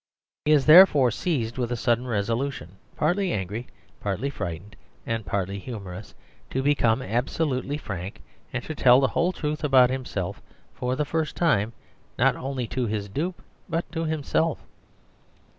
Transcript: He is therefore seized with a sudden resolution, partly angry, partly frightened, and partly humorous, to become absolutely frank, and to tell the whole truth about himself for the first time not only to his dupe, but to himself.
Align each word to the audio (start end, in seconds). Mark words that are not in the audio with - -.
He 0.45 0.51
is 0.53 0.65
therefore 0.65 1.11
seized 1.11 1.59
with 1.59 1.71
a 1.71 1.75
sudden 1.75 2.07
resolution, 2.07 2.69
partly 2.97 3.31
angry, 3.31 3.67
partly 3.99 4.31
frightened, 4.31 4.75
and 5.05 5.27
partly 5.27 5.59
humorous, 5.59 6.15
to 6.49 6.63
become 6.63 7.03
absolutely 7.03 7.77
frank, 7.77 8.19
and 8.51 8.63
to 8.63 8.73
tell 8.73 8.99
the 8.99 9.09
whole 9.09 9.31
truth 9.31 9.63
about 9.63 9.91
himself 9.91 10.41
for 10.73 10.95
the 10.95 11.05
first 11.05 11.35
time 11.35 11.73
not 12.17 12.35
only 12.35 12.65
to 12.69 12.87
his 12.87 13.09
dupe, 13.09 13.43
but 13.69 13.91
to 13.91 14.05
himself. 14.05 14.63